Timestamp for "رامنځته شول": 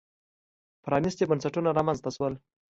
1.77-2.33